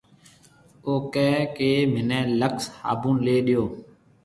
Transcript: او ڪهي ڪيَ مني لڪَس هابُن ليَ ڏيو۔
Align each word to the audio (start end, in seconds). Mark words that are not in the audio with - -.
او 0.85 0.93
ڪهي 1.13 1.39
ڪيَ 1.57 1.69
مني 1.93 2.19
لڪَس 2.39 2.65
هابُن 2.79 3.13
ليَ 3.25 3.37
ڏيو۔ 3.45 3.63